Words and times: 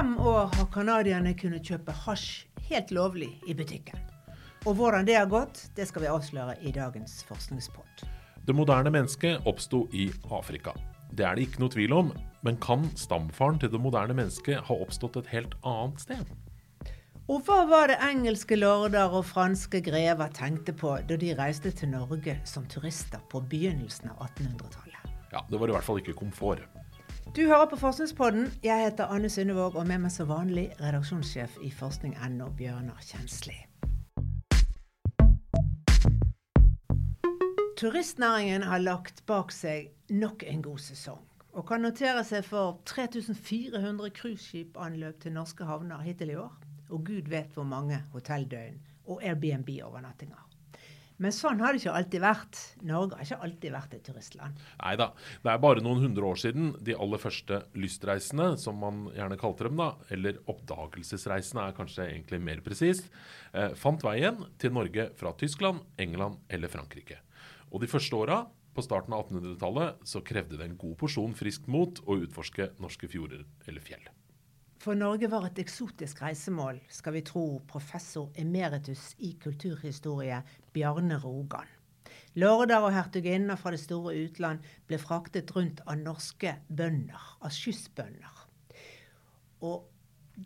fem 0.00 0.18
år 0.18 0.46
har 0.54 0.68
canadierne 0.72 1.32
kunnet 1.36 1.66
kjøpe 1.68 1.92
hasj 2.06 2.46
helt 2.70 2.92
lovlig 2.94 3.34
i 3.44 3.52
butikken. 3.52 3.98
Og 4.64 4.78
hvordan 4.78 5.04
det 5.04 5.18
har 5.18 5.26
gått, 5.28 5.58
det 5.76 5.84
skal 5.90 6.06
vi 6.06 6.08
avsløre 6.08 6.54
i 6.64 6.72
dagens 6.72 7.18
forskningspod. 7.28 8.06
Det 8.46 8.56
moderne 8.56 8.88
mennesket 8.94 9.44
oppsto 9.50 9.82
i 9.92 10.06
Afrika. 10.32 10.72
Det 11.12 11.26
er 11.26 11.36
det 11.36 11.44
ikke 11.44 11.60
noe 11.60 11.74
tvil 11.74 11.92
om, 11.98 12.08
men 12.46 12.56
kan 12.64 12.88
stamfaren 12.96 13.60
til 13.60 13.74
det 13.74 13.82
moderne 13.82 14.16
mennesket 14.16 14.64
ha 14.70 14.78
oppstått 14.86 15.20
et 15.20 15.30
helt 15.34 15.58
annet 15.68 16.00
sted? 16.06 16.32
Og 17.28 17.44
hva 17.44 17.66
var 17.68 17.92
det 17.92 18.00
engelske 18.00 18.56
lorder 18.56 19.12
og 19.12 19.28
franske 19.28 19.82
grever 19.84 20.32
tenkte 20.32 20.72
på 20.72 20.96
da 21.10 21.20
de 21.20 21.34
reiste 21.36 21.76
til 21.76 21.92
Norge 21.92 22.40
som 22.48 22.64
turister 22.72 23.20
på 23.28 23.44
begynnelsen 23.52 24.14
av 24.14 24.30
1800-tallet? 24.30 25.16
Ja, 25.34 25.44
Det 25.44 25.60
var 25.60 25.68
i 25.68 25.76
hvert 25.76 25.84
fall 25.84 26.00
ikke 26.00 26.16
komfort. 26.24 26.64
Du 27.36 27.46
hører 27.46 27.66
på 27.70 27.76
Forskningspodden. 27.76 28.52
Jeg 28.62 28.84
heter 28.84 29.04
Anne 29.04 29.28
Sundevåg, 29.30 29.76
og 29.76 29.86
med 29.86 30.02
meg 30.02 30.12
som 30.12 30.28
vanlig 30.28 30.72
redaksjonssjef 30.80 31.60
i 31.62 31.70
forskning.no, 31.70 32.48
Bjørnar 32.58 32.98
Kjensli. 33.06 33.54
Turistnæringen 37.78 38.66
har 38.66 38.82
lagt 38.82 39.22
bak 39.30 39.54
seg 39.54 39.92
nok 40.10 40.42
en 40.46 40.62
god 40.62 40.82
sesong, 40.84 41.22
og 41.54 41.68
kan 41.70 41.86
notere 41.86 42.26
seg 42.26 42.44
for 42.44 42.82
3400 42.90 44.10
cruiseskipanløp 44.18 45.22
til 45.22 45.38
norske 45.38 45.64
havner 45.64 46.02
hittil 46.04 46.34
i 46.34 46.40
år. 46.42 46.52
Og 46.90 47.06
gud 47.06 47.30
vet 47.30 47.54
hvor 47.54 47.64
mange 47.64 48.02
hotelldøgn 48.12 48.80
og 49.06 49.22
Airbnb-overnattinger. 49.22 50.49
Men 51.20 51.34
sånn 51.36 51.60
har 51.60 51.74
det 51.74 51.82
ikke 51.82 51.94
alltid 51.98 52.22
vært. 52.24 52.58
Norge 52.88 53.18
har 53.18 53.26
ikke 53.26 53.38
alltid 53.44 53.74
vært 53.74 53.96
et 53.96 54.04
turistland. 54.06 54.60
Nei 54.80 54.94
da. 54.96 55.10
Det 55.44 55.50
er 55.52 55.60
bare 55.60 55.84
noen 55.84 56.00
hundre 56.06 56.30
år 56.30 56.40
siden 56.40 56.70
de 56.86 56.96
aller 56.96 57.20
første 57.20 57.58
lystreisene, 57.76 58.54
som 58.60 58.78
man 58.80 59.02
gjerne 59.12 59.36
kalte 59.40 59.68
dem, 59.68 59.80
da, 59.80 59.90
eller 60.16 60.40
oppdagelsesreisene 60.50 61.66
er 61.66 61.76
kanskje 61.76 62.06
egentlig 62.06 62.40
mer 62.44 62.62
presist, 62.64 63.10
eh, 63.52 63.74
fant 63.76 64.00
veien 64.06 64.46
til 64.60 64.72
Norge 64.72 65.10
fra 65.20 65.34
Tyskland, 65.36 65.84
England 66.00 66.40
eller 66.48 66.72
Frankrike. 66.72 67.20
Og 67.70 67.84
de 67.84 67.90
første 67.90 68.16
åra, 68.16 68.40
på 68.74 68.84
starten 68.86 69.12
av 69.12 69.26
1800-tallet, 69.26 70.00
så 70.06 70.22
krevde 70.24 70.56
det 70.56 70.70
en 70.70 70.78
god 70.80 70.96
porsjon 71.02 71.36
friskt 71.36 71.68
mot 71.68 72.00
å 72.06 72.16
utforske 72.22 72.70
norske 72.80 73.10
fjorder 73.10 73.44
eller 73.68 73.84
fjell. 73.84 74.08
For 74.80 74.96
Norge 74.96 75.28
var 75.28 75.44
et 75.44 75.58
eksotisk 75.60 76.22
reisemål, 76.24 76.78
skal 76.88 77.12
vi 77.12 77.20
tro 77.28 77.42
professor 77.68 78.30
emeritus 78.40 79.10
i 79.20 79.34
kulturhistorie 79.42 80.38
Bjarne 80.72 81.18
Rogan. 81.20 81.68
Lorder 82.40 82.86
og 82.86 82.94
hertuginner 82.94 83.60
fra 83.60 83.74
det 83.74 83.82
store 83.82 84.14
utland 84.22 84.64
ble 84.88 84.96
fraktet 85.02 85.52
rundt 85.52 85.82
av 85.84 86.00
norske 86.00 86.54
bønder, 86.72 87.26
av 87.44 87.52
skyssbønder. 87.52 88.38
Og 89.68 89.84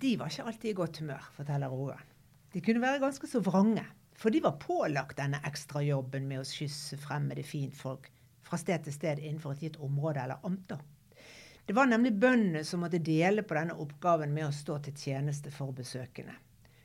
de 0.02 0.16
var 0.18 0.32
ikke 0.32 0.48
alltid 0.50 0.72
i 0.72 0.76
godt 0.80 0.98
humør, 1.04 1.30
forteller 1.36 1.70
Rogan. 1.70 2.10
De 2.50 2.62
kunne 2.64 2.82
være 2.82 3.04
ganske 3.04 3.30
så 3.30 3.38
vrange, 3.38 3.86
for 4.18 4.34
de 4.34 4.42
var 4.42 4.58
pålagt 4.58 5.20
denne 5.20 5.38
ekstrajobben 5.46 6.26
med 6.26 6.42
å 6.42 6.48
skysse 6.48 6.98
fremmede 6.98 7.46
finfolk 7.46 8.10
fra 8.42 8.58
sted 8.58 8.82
til 8.82 8.98
sted 8.98 9.22
innenfor 9.22 9.54
et 9.54 9.68
gitt 9.68 9.78
område 9.78 10.26
eller 10.26 10.42
amter. 10.42 10.82
Det 11.66 11.72
var 11.72 11.88
nemlig 11.88 12.12
bøndene 12.20 12.60
som 12.64 12.82
måtte 12.84 13.00
dele 13.00 13.42
på 13.42 13.56
denne 13.56 13.76
oppgaven 13.80 14.34
med 14.34 14.50
å 14.50 14.52
stå 14.52 14.76
til 14.84 14.98
tjeneste 15.00 15.52
for 15.54 15.72
besøkende. 15.72 16.34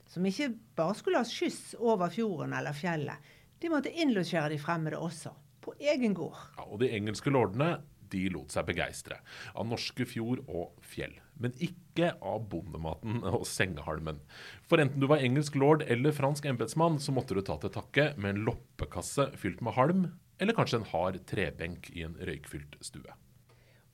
Som 0.07 0.25
ikke 0.25 0.53
bare 0.79 0.95
skulle 0.95 1.19
ha 1.19 1.27
skyss 1.27 1.75
over 1.77 2.09
fjorden 2.13 2.55
eller 2.55 2.73
fjellet. 2.73 3.29
De 3.59 3.69
måtte 3.69 3.91
innlosjere 3.91 4.53
de 4.53 4.59
fremmede 4.61 4.97
også, 4.97 5.33
på 5.59 5.75
egen 5.83 6.15
gård. 6.15 6.37
Ja, 6.55 6.63
og 6.63 6.79
de 6.79 6.93
engelske 6.95 7.33
lordene 7.33 7.73
de 8.09 8.23
lot 8.33 8.55
seg 8.55 8.65
begeistre 8.65 9.19
av 9.51 9.67
norske 9.69 10.07
fjord 10.07 10.41
og 10.47 10.79
fjell. 10.81 11.13
Men 11.39 11.53
ikke 11.61 12.13
av 12.25 12.47
bondematen 12.49 13.19
og 13.27 13.45
sengehalmen. 13.47 14.23
For 14.65 14.81
enten 14.81 15.03
du 15.03 15.09
var 15.11 15.21
engelsk 15.23 15.59
lord 15.59 15.83
eller 15.85 16.15
fransk 16.15 16.47
embetsmann, 16.49 16.97
så 17.03 17.13
måtte 17.15 17.35
du 17.35 17.43
ta 17.45 17.59
til 17.59 17.75
takke 17.75 18.13
med 18.17 18.33
en 18.33 18.43
loppekasse 18.47 19.29
fylt 19.39 19.61
med 19.61 19.75
halm, 19.77 20.05
eller 20.39 20.55
kanskje 20.55 20.81
en 20.81 20.91
hard 20.93 21.19
trebenk 21.29 21.91
i 21.93 22.07
en 22.07 22.15
røykfylt 22.15 22.79
stue. 22.79 23.19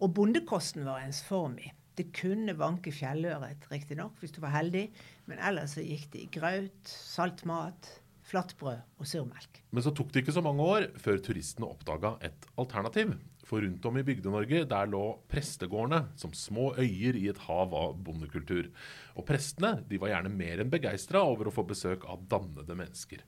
Og 0.04 0.12
bondekosten 0.16 0.84
var 0.88 1.06
ensformig. 1.06 1.72
Det 1.96 2.10
kunne 2.16 2.58
vanke 2.60 2.92
fjellørret, 2.92 3.70
riktignok, 3.72 4.18
hvis 4.20 4.34
du 4.36 4.42
var 4.44 4.52
heldig, 4.58 4.90
men 5.30 5.40
ellers 5.40 5.78
så 5.78 5.84
gikk 5.86 6.10
det 6.12 6.24
i 6.26 6.32
graut, 6.34 6.82
salt 6.92 7.46
mat, 7.48 7.88
flatbrød 8.26 8.82
og 9.00 9.08
surmelk. 9.08 9.62
Men 9.72 9.86
så 9.86 9.94
tok 9.96 10.12
det 10.12 10.24
ikke 10.24 10.36
så 10.36 10.44
mange 10.44 10.66
år 10.66 10.90
før 11.00 11.22
turistene 11.24 11.70
oppdaga 11.70 12.16
et 12.26 12.48
alternativ. 12.60 13.14
For 13.46 13.62
rundt 13.62 13.86
om 13.86 14.00
i 14.00 14.04
Bygde-Norge 14.04 14.64
der 14.68 14.90
lå 14.90 15.04
prestegårdene 15.30 16.02
som 16.18 16.34
små 16.34 16.72
øyer 16.82 17.16
i 17.20 17.28
et 17.30 17.44
hav 17.46 17.76
av 17.78 17.94
bondekultur. 18.04 18.72
Og 19.16 19.28
prestene 19.30 19.78
de 19.88 20.02
var 20.02 20.16
gjerne 20.16 20.34
mer 20.34 20.64
enn 20.64 20.74
begeistra 20.74 21.22
over 21.24 21.52
å 21.52 21.54
få 21.54 21.64
besøk 21.70 22.08
av 22.10 22.26
dannede 22.32 22.76
mennesker. 22.76 23.22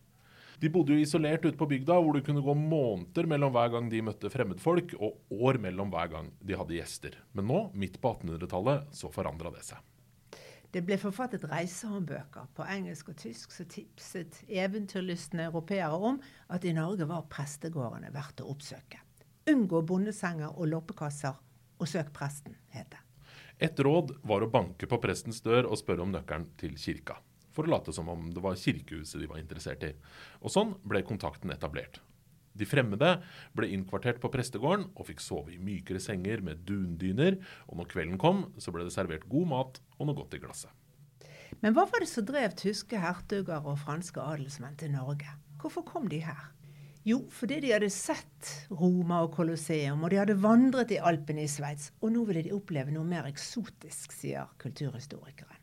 De 0.59 0.69
bodde 0.73 0.95
jo 0.95 1.03
isolert 1.03 1.44
ute 1.45 1.57
på 1.57 1.68
bygda, 1.69 2.00
hvor 2.01 2.16
det 2.18 2.23
kunne 2.25 2.41
gå 2.41 2.53
måneder 2.57 3.28
mellom 3.29 3.51
hver 3.53 3.69
gang 3.75 3.91
de 3.91 4.00
møtte 4.01 4.31
fremmedfolk, 4.34 4.95
og 4.97 5.19
år 5.29 5.59
mellom 5.62 5.91
hver 5.94 6.09
gang 6.09 6.31
de 6.41 6.57
hadde 6.57 6.73
gjester. 6.73 7.19
Men 7.38 7.45
nå, 7.51 7.59
midt 7.78 8.00
på 8.01 8.16
1800-tallet, 8.16 8.88
så 8.97 9.12
forandra 9.13 9.51
det 9.53 9.62
seg. 9.68 9.84
Det 10.73 10.81
ble 10.84 10.97
forfattet 11.00 11.45
reisehåndbøker 11.47 12.50
på 12.57 12.66
engelsk 12.73 13.13
og 13.13 13.19
tysk 13.22 13.53
som 13.53 13.69
tipset 13.72 14.41
eventyrlystne 14.50 15.45
europeere 15.45 15.94
om 16.09 16.18
at 16.53 16.66
i 16.66 16.74
Norge 16.75 17.06
var 17.07 17.29
prestegårdene 17.31 18.09
verdt 18.16 18.41
å 18.41 18.50
oppsøke. 18.51 19.00
Unngå 19.47 19.84
bondesenger 19.88 20.57
og 20.57 20.74
loppekasser, 20.74 21.38
og 21.78 21.88
søk 21.88 22.09
presten, 22.18 22.57
het 22.74 22.89
det. 22.91 23.03
Et 23.62 23.79
råd 23.79 24.18
var 24.28 24.41
å 24.41 24.51
banke 24.51 24.89
på 24.89 25.00
prestens 25.01 25.39
dør 25.45 25.69
og 25.69 25.78
spørre 25.79 26.03
om 26.03 26.12
nøkkelen 26.13 26.50
til 26.57 26.75
kirka 26.81 27.22
for 27.57 27.66
å 27.66 27.73
late 27.73 27.95
som 27.95 28.09
om 28.13 28.29
det 28.34 28.44
var 28.44 28.59
kirkehuset 28.62 29.22
de 29.22 29.29
var 29.29 29.41
interessert 29.41 29.85
i. 29.88 29.95
Og 30.44 30.53
sånn 30.53 30.75
ble 30.85 31.01
kontakten 31.07 31.53
etablert. 31.53 32.00
De 32.57 32.66
fremmede 32.66 33.19
ble 33.57 33.69
innkvartert 33.75 34.19
på 34.22 34.31
prestegården 34.34 34.88
og 34.95 35.07
fikk 35.09 35.22
sove 35.22 35.53
i 35.53 35.62
mykere 35.62 36.01
senger 36.01 36.41
med 36.45 36.63
dundyner, 36.66 37.38
og 37.69 37.81
når 37.81 37.91
kvelden 37.94 38.22
kom, 38.22 38.47
så 38.57 38.73
ble 38.73 38.88
det 38.88 38.95
servert 38.95 39.28
god 39.29 39.50
mat 39.53 39.81
og 39.97 40.09
noe 40.09 40.18
godt 40.18 40.38
i 40.38 40.41
glasset. 40.41 40.73
Men 41.62 41.73
hva 41.73 41.88
var 41.90 42.03
det 42.03 42.09
som 42.12 42.25
drev 42.28 42.53
tyske 42.59 43.00
hertuger 43.01 43.66
og 43.66 43.79
franske 43.81 44.22
adelsmenn 44.22 44.78
til 44.78 44.94
Norge? 44.94 45.29
Hvorfor 45.62 45.85
kom 45.88 46.09
de 46.12 46.22
her? 46.25 46.50
Jo, 47.07 47.22
fordi 47.31 47.62
de 47.63 47.69
hadde 47.72 47.88
sett 47.94 48.50
Roma 48.68 49.22
og 49.24 49.31
Colosseum, 49.38 50.01
og 50.03 50.12
de 50.12 50.19
hadde 50.19 50.35
vandret 50.44 50.91
i 50.91 51.00
Alpene 51.00 51.45
i 51.45 51.51
Sveits. 51.51 51.94
Og 52.03 52.12
nå 52.12 52.25
ville 52.28 52.44
de 52.44 52.51
oppleve 52.57 52.91
noe 52.91 53.07
mer 53.07 53.29
eksotisk, 53.29 54.12
sier 54.12 54.50
kulturhistorikeren. 54.59 55.56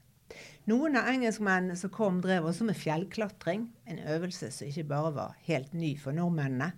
Noen 0.64 0.96
av 0.96 1.10
engelskmennene 1.10 1.76
som 1.76 1.90
kom, 1.92 2.22
drev 2.24 2.46
også 2.48 2.64
med 2.64 2.78
fjellklatring. 2.80 3.66
En 3.84 3.98
øvelse 4.00 4.48
som 4.48 4.70
ikke 4.70 4.86
bare 4.88 5.10
var 5.12 5.34
helt 5.44 5.74
ny 5.76 5.90
for 6.00 6.16
nordmennene, 6.16 6.70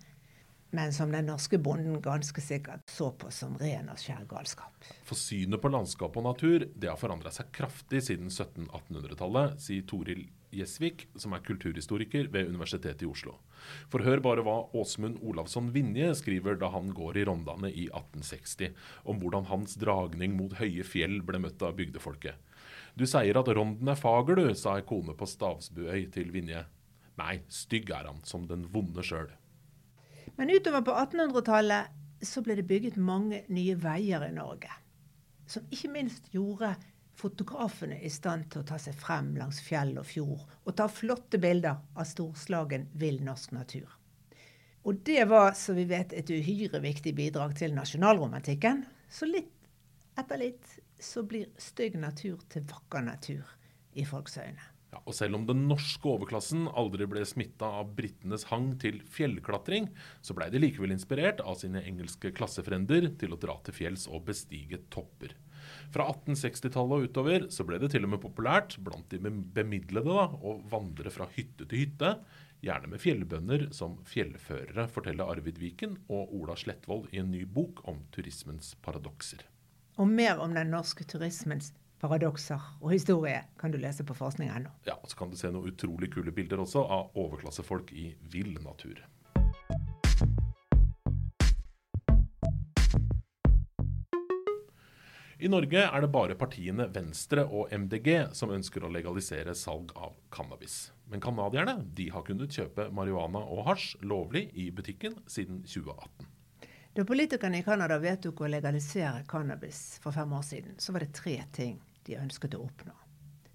men 0.74 0.90
som 0.92 1.12
den 1.14 1.28
norske 1.30 1.60
bonden 1.62 2.00
ganske 2.02 2.42
sikkert 2.42 2.82
så 2.90 3.12
på 3.14 3.30
som 3.30 3.54
ren 3.60 3.86
og 3.92 4.00
skjær 4.02 4.24
galskap. 4.26 4.88
For 5.06 5.14
synet 5.14 5.62
på 5.62 5.70
landskap 5.70 6.18
og 6.18 6.26
natur 6.26 6.66
det 6.66 6.90
har 6.90 6.98
forandra 6.98 7.30
seg 7.30 7.52
kraftig 7.54 8.02
siden 8.08 8.26
1700-1800-tallet, 8.26 9.54
sier 9.62 9.86
Toril 9.86 10.26
Gjesvik, 10.56 11.06
som 11.14 11.36
er 11.36 11.44
kulturhistoriker 11.46 12.26
ved 12.34 12.50
Universitetet 12.50 13.06
i 13.06 13.10
Oslo. 13.10 13.36
For 13.92 14.02
hør 14.02 14.24
bare 14.24 14.42
hva 14.42 14.56
Åsmund 14.74 15.22
Olavsson 15.22 15.70
Vinje 15.74 16.10
skriver 16.18 16.58
da 16.58 16.72
han 16.74 16.90
går 16.96 17.20
i 17.22 17.26
Rondane 17.30 17.70
i 17.70 17.86
1860, 17.92 18.74
om 19.06 19.22
hvordan 19.22 19.46
hans 19.52 19.78
dragning 19.78 20.34
mot 20.34 20.58
høye 20.58 20.82
fjell 20.86 21.20
ble 21.22 21.44
møtt 21.46 21.62
av 21.62 21.78
bygdefolket. 21.78 22.34
Du 22.96 23.04
sier 23.04 23.36
at 23.36 23.48
ronden 23.52 23.90
er 23.92 23.98
fager, 24.00 24.38
du, 24.40 24.54
sa 24.56 24.78
ei 24.78 24.84
kone 24.88 25.12
på 25.16 25.28
Stavsbuøy 25.28 26.06
til 26.14 26.30
Vinje. 26.32 26.62
Nei, 27.20 27.34
stygg 27.52 27.90
er 27.92 28.08
han, 28.08 28.22
som 28.24 28.46
den 28.48 28.64
vonde 28.72 29.04
sjøl. 29.04 29.28
Men 30.36 30.52
utover 30.52 30.84
på 30.84 30.94
1800-tallet 30.96 32.24
så 32.24 32.40
ble 32.44 32.56
det 32.56 32.66
bygget 32.68 32.96
mange 32.96 33.42
nye 33.52 33.76
veier 33.80 34.24
i 34.24 34.32
Norge. 34.32 34.72
Som 35.46 35.68
ikke 35.72 35.92
minst 35.92 36.30
gjorde 36.32 36.72
fotografene 37.16 37.98
i 38.04 38.10
stand 38.12 38.48
til 38.52 38.62
å 38.62 38.68
ta 38.68 38.80
seg 38.80 38.96
frem 38.96 39.34
langs 39.36 39.60
fjell 39.64 39.94
og 40.00 40.08
fjord 40.08 40.42
og 40.64 40.74
ta 40.76 40.88
flotte 40.92 41.40
bilder 41.40 41.78
av 41.96 42.08
storslagen 42.08 42.88
vill 42.96 43.22
norsk 43.24 43.54
natur. 43.56 43.92
Og 44.86 45.00
det 45.04 45.24
var, 45.28 45.52
som 45.58 45.76
vi 45.76 45.84
vet, 45.90 46.12
et 46.14 46.30
uhyre 46.30 46.80
viktig 46.80 47.12
bidrag 47.16 47.56
til 47.58 47.72
nasjonalromantikken. 47.74 48.84
Så 49.10 49.26
litt 49.26 49.52
etter 50.16 50.40
litt 50.40 50.76
så 51.02 51.24
blir 51.26 51.50
stygg 51.60 51.98
natur 52.00 52.40
til 52.52 52.64
vakker 52.70 53.04
natur 53.04 53.44
i 53.96 54.04
folks 54.08 54.38
øyne. 54.40 54.72
Ja, 54.94 55.00
og 55.02 55.16
selv 55.18 55.36
om 55.36 55.46
den 55.48 55.64
norske 55.68 56.08
overklassen 56.08 56.68
aldri 56.70 57.08
ble 57.10 57.24
smitta 57.26 57.68
av 57.80 57.90
britenes 57.98 58.46
hang 58.52 58.70
til 58.80 59.00
fjellklatring, 59.12 59.90
så 60.22 60.36
blei 60.36 60.46
de 60.52 60.60
likevel 60.62 60.94
inspirert 60.94 61.42
av 61.42 61.58
sine 61.60 61.82
engelske 61.84 62.30
klassefrender 62.36 63.10
til 63.20 63.34
å 63.34 63.40
dra 63.42 63.58
til 63.66 63.76
fjells 63.76 64.06
og 64.06 64.28
bestige 64.30 64.80
topper. 64.94 65.34
Fra 65.92 66.06
1860-tallet 66.12 66.96
og 66.96 67.10
utover 67.10 67.48
så 67.52 67.66
ble 67.66 67.80
det 67.82 67.90
til 67.92 68.06
og 68.06 68.14
med 68.14 68.22
populært 68.22 68.78
blant 68.86 69.10
de 69.10 69.18
bemidlede 69.20 70.06
da, 70.06 70.28
å 70.30 70.60
vandre 70.70 71.10
fra 71.12 71.26
hytte 71.34 71.66
til 71.66 71.82
hytte, 71.82 72.14
gjerne 72.64 72.92
med 72.94 73.02
fjellbønder 73.02 73.66
som 73.76 73.98
fjellførere, 74.06 74.86
forteller 74.92 75.34
Arvid 75.34 75.58
Viken 75.60 75.98
og 76.06 76.32
Ola 76.38 76.56
Slettvold 76.58 77.10
i 77.12 77.20
en 77.20 77.34
ny 77.34 77.42
bok 77.44 77.84
om 77.90 78.00
turismens 78.14 78.74
paradokser 78.86 79.44
og 79.96 80.08
mer 80.08 80.40
om 80.44 80.54
den 80.54 80.70
norske 80.72 81.04
turismens 81.08 81.72
paradokser 82.00 82.60
og 82.82 82.92
historie 82.92 83.40
kan 83.60 83.72
du 83.72 83.78
lese 83.80 84.04
på 84.04 84.14
forskning.no. 84.16 84.70
Ja, 84.86 84.96
og 85.00 85.08
Så 85.08 85.16
kan 85.16 85.30
du 85.30 85.36
se 85.36 85.50
noen 85.50 85.72
utrolig 85.72 86.12
kule 86.12 86.32
bilder 86.32 86.60
også 86.60 86.84
av 86.84 87.16
overklassefolk 87.16 87.92
i 87.92 88.10
vill 88.32 88.58
natur. 88.62 89.00
I 95.36 95.48
Norge 95.52 95.82
er 95.84 96.00
det 96.00 96.08
bare 96.08 96.34
partiene 96.34 96.86
Venstre 96.88 97.42
og 97.44 97.68
MDG 97.68 98.32
som 98.32 98.54
ønsker 98.56 98.86
å 98.86 98.88
legalisere 98.88 99.52
salg 99.52 99.92
av 99.92 100.14
cannabis. 100.32 100.94
Men 101.12 101.20
canadierne 101.20 101.76
har 102.12 102.24
kunnet 102.24 102.56
kjøpe 102.56 102.88
marihuana 102.88 103.44
og 103.44 103.66
hasj 103.68 103.98
lovlig 104.00 104.48
i 104.56 104.70
butikken 104.72 105.20
siden 105.28 105.60
2018. 105.68 106.15
Da 106.96 107.04
politikerne 107.04 107.58
i 107.58 107.62
Canada 107.62 107.98
vedtok 108.00 108.38
å 108.40 108.48
legalisere 108.48 109.26
cannabis 109.28 109.98
for 110.00 110.16
fem 110.16 110.30
år 110.32 110.44
siden, 110.48 110.78
så 110.80 110.94
var 110.94 111.04
det 111.04 111.10
tre 111.18 111.34
ting 111.52 111.74
de 112.08 112.14
ønsket 112.16 112.54
å 112.56 112.62
oppnå. 112.64 112.94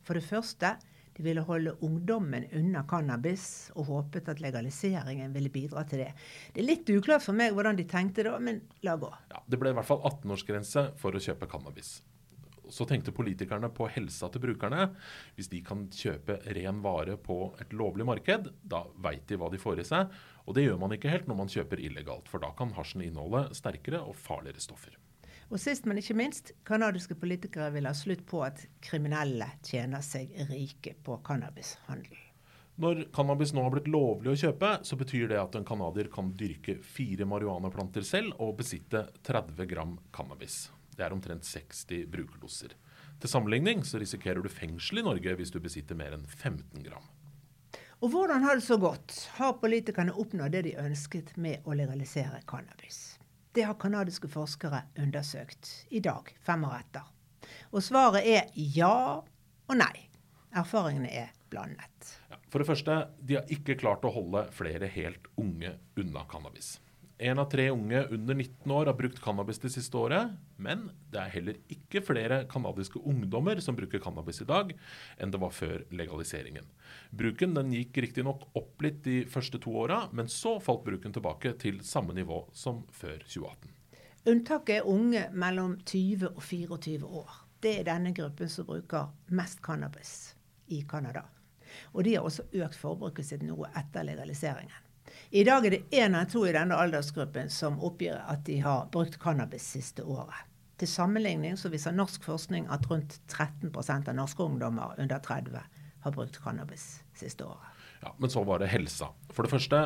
For 0.06 0.14
det 0.14 0.28
første 0.28 0.76
de 1.18 1.26
ville 1.26 1.42
holde 1.48 1.74
ungdommen 1.82 2.46
unna 2.60 2.84
cannabis, 2.86 3.72
og 3.74 3.90
håpet 3.90 4.30
at 4.30 4.44
legaliseringen 4.46 5.34
ville 5.34 5.50
bidra 5.50 5.82
til 5.90 6.04
det. 6.04 6.12
Det 6.54 6.62
er 6.62 6.70
litt 6.70 6.94
uklart 6.94 7.26
for 7.26 7.34
meg 7.34 7.58
hvordan 7.58 7.82
de 7.82 7.88
tenkte 7.90 8.28
da, 8.30 8.36
men 8.38 8.62
la 8.86 8.94
gå. 9.02 9.10
Ja, 9.34 9.42
det 9.50 9.58
ble 9.58 9.74
i 9.74 9.80
hvert 9.80 9.90
fall 9.90 10.06
18-årsgrense 10.12 10.92
for 11.02 11.18
å 11.18 11.26
kjøpe 11.26 11.50
cannabis. 11.50 11.96
Så 12.72 12.88
tenkte 12.90 13.14
politikerne 13.16 13.70
på 13.76 13.90
helsa 13.92 14.30
til 14.32 14.44
brukerne. 14.46 14.90
Hvis 15.38 15.52
de 15.52 15.62
kan 15.66 15.86
kjøpe 15.92 16.40
ren 16.58 16.82
vare 16.86 17.18
på 17.22 17.52
et 17.62 17.76
lovlig 17.76 18.08
marked, 18.08 18.50
da 18.64 18.86
veit 19.04 19.28
de 19.30 19.40
hva 19.40 19.52
de 19.52 19.62
får 19.62 19.84
i 19.84 19.88
seg. 19.92 20.18
Og 20.48 20.58
det 20.58 20.66
gjør 20.66 20.82
man 20.82 20.96
ikke 20.96 21.12
helt 21.12 21.30
når 21.30 21.42
man 21.44 21.52
kjøper 21.52 21.84
illegalt, 21.84 22.32
for 22.32 22.44
da 22.44 22.52
kan 22.58 22.74
hasjen 22.78 23.06
inneholde 23.06 23.50
sterkere 23.58 24.02
og 24.02 24.18
farligere 24.18 24.64
stoffer. 24.64 24.98
Og 25.52 25.60
sist, 25.60 25.84
men 25.84 26.00
ikke 26.00 26.16
minst, 26.16 26.54
canadiske 26.68 27.18
politikere 27.20 27.74
vil 27.76 27.88
ha 27.90 27.92
slutt 27.96 28.24
på 28.28 28.40
at 28.48 28.64
kriminelle 28.84 29.50
tjener 29.68 30.04
seg 30.06 30.32
rike 30.48 30.96
på 31.04 31.20
cannabishandel. 31.28 32.28
Når 32.82 33.04
cannabis 33.14 33.52
nå 33.54 33.66
har 33.66 33.74
blitt 33.74 33.90
lovlig 33.92 34.32
å 34.32 34.38
kjøpe, 34.46 34.78
så 34.88 34.98
betyr 34.98 35.28
det 35.30 35.42
at 35.42 35.58
en 35.60 35.68
canadier 35.68 36.08
kan 36.14 36.32
dyrke 36.40 36.80
fire 36.82 37.28
marihuanaplanter 37.28 38.06
selv 38.08 38.40
og 38.42 38.56
besitte 38.62 39.04
30 39.28 39.68
gram 39.70 39.98
cannabis. 40.16 40.70
Det 40.98 41.06
er 41.06 41.16
omtrent 41.16 41.48
60 41.48 42.06
brukerdoser. 42.12 42.76
Til 43.22 43.30
sammenligning 43.30 43.84
så 43.86 44.00
risikerer 44.02 44.42
du 44.42 44.50
fengsel 44.50 45.02
i 45.02 45.06
Norge 45.06 45.36
hvis 45.38 45.54
du 45.54 45.60
besitter 45.62 45.98
mer 45.98 46.16
enn 46.18 46.26
15 46.26 46.84
gram. 46.86 47.06
Og 48.02 48.10
hvordan 48.10 48.42
har 48.42 48.58
det 48.58 48.66
så 48.66 48.80
gått? 48.82 49.14
Har 49.38 49.60
politikerne 49.62 50.16
oppnådd 50.18 50.56
det 50.56 50.64
de 50.66 50.78
ønsket 50.82 51.36
med 51.38 51.68
å 51.70 51.76
legalisere 51.78 52.42
cannabis? 52.50 53.20
Det 53.54 53.68
har 53.68 53.78
canadiske 53.78 54.30
forskere 54.32 54.86
undersøkt 54.98 55.70
i 55.94 56.00
dag, 56.02 56.32
fem 56.42 56.64
år 56.66 56.80
etter. 56.80 57.06
Og 57.70 57.84
svaret 57.86 58.26
er 58.26 58.50
ja 58.56 59.22
og 59.22 59.78
nei. 59.78 60.08
Erfaringene 60.58 61.12
er 61.14 61.30
blandet. 61.52 62.16
Ja, 62.32 62.40
for 62.50 62.64
det 62.64 62.68
første, 62.72 62.96
de 63.22 63.38
har 63.38 63.54
ikke 63.54 63.78
klart 63.80 64.08
å 64.08 64.12
holde 64.12 64.48
flere 64.56 64.90
helt 64.92 65.30
unge 65.40 65.76
unna 66.00 66.26
cannabis. 66.32 66.80
Én 67.22 67.38
av 67.38 67.46
tre 67.46 67.68
unge 67.70 68.08
under 68.08 68.36
19 68.36 68.72
år 68.72 68.86
har 68.86 68.94
brukt 68.98 69.20
cannabis 69.22 69.60
det 69.62 69.70
siste 69.70 69.98
året. 69.98 70.32
Men 70.58 70.88
det 71.14 71.20
er 71.22 71.34
heller 71.36 71.60
ikke 71.70 72.02
flere 72.02 72.40
canadiske 72.50 72.98
ungdommer 72.98 73.62
som 73.62 73.78
bruker 73.78 74.02
cannabis 74.02 74.42
i 74.42 74.48
dag, 74.50 74.72
enn 75.22 75.30
det 75.30 75.42
var 75.44 75.54
før 75.54 75.84
legaliseringen. 75.94 76.66
Bruken 77.14 77.54
den 77.54 77.76
gikk 77.78 78.02
riktignok 78.08 78.48
opp 78.58 78.82
litt 78.82 79.04
de 79.06 79.20
første 79.30 79.62
to 79.62 79.76
åra, 79.84 80.08
men 80.18 80.34
så 80.34 80.56
falt 80.66 80.82
bruken 80.88 81.14
tilbake 81.14 81.54
til 81.62 81.78
samme 81.86 82.18
nivå 82.18 82.42
som 82.58 82.88
før 82.90 83.22
2018. 83.22 83.70
Unntaket 84.32 84.80
er 84.80 84.90
unge 84.90 85.28
mellom 85.30 85.78
20 85.86 86.34
og 86.34 86.42
24 86.42 87.16
år. 87.22 87.42
Det 87.62 87.78
er 87.84 87.90
denne 87.94 88.18
gruppen 88.18 88.50
som 88.50 88.66
bruker 88.66 89.14
mest 89.30 89.62
cannabis 89.62 90.32
i 90.74 90.82
Canada. 90.90 91.28
Og 91.94 92.02
de 92.04 92.18
har 92.18 92.26
også 92.26 92.50
økt 92.50 92.82
forbruket 92.82 93.30
sitt 93.30 93.46
noe 93.46 93.70
etter 93.78 94.10
legaliseringen. 94.10 94.90
I 95.30 95.44
dag 95.44 95.66
er 95.66 95.76
det 95.76 95.84
én 95.92 96.16
av 96.18 96.30
to 96.32 96.46
i 96.48 96.54
denne 96.56 96.76
aldersgruppen 96.76 97.50
som 97.50 97.80
oppgir 97.84 98.18
at 98.28 98.46
de 98.46 98.58
har 98.66 98.88
brukt 98.92 99.20
cannabis 99.22 99.68
siste 99.78 100.04
året. 100.04 100.48
Til 100.82 100.90
sammenligning 100.90 101.60
så 101.62 101.70
viser 101.70 101.94
norsk 101.94 102.24
forskning 102.26 102.66
at 102.74 102.88
rundt 102.90 103.20
13% 103.30 104.10
av 104.10 104.18
norske 104.18 104.44
ungdommer 104.44 104.98
under 104.98 105.22
30 105.22 105.62
har 106.02 106.16
brukt 106.16 106.40
cannabis 106.42 107.04
siste 107.14 107.46
året. 107.46 107.68
Ja, 108.02 108.16
Men 108.18 108.30
så 108.34 108.42
var 108.44 108.60
det 108.60 108.72
helsa. 108.72 109.12
For 109.30 109.46
det 109.46 109.52
første, 109.52 109.82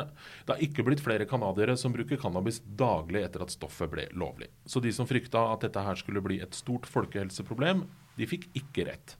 det 0.46 0.54
har 0.54 0.62
ikke 0.64 0.86
blitt 0.86 1.02
flere 1.04 1.26
canadiere 1.28 1.76
som 1.76 1.92
bruker 1.92 2.16
cannabis 2.16 2.62
daglig 2.64 3.26
etter 3.26 3.44
at 3.44 3.52
stoffet 3.52 3.92
ble 3.92 4.06
lovlig. 4.16 4.48
Så 4.64 4.80
de 4.80 4.92
som 4.96 5.08
frykta 5.08 5.42
at 5.52 5.66
dette 5.66 5.84
her 5.84 6.00
skulle 6.00 6.24
bli 6.24 6.40
et 6.40 6.56
stort 6.56 6.88
folkehelseproblem, 6.88 7.84
de 8.16 8.28
fikk 8.30 8.48
ikke 8.56 8.88
rett. 8.88 9.18